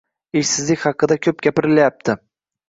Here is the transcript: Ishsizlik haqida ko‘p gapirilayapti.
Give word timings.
Ishsizlik 0.39 0.85
haqida 0.87 1.17
ko‘p 1.27 1.45
gapirilayapti. 1.49 2.19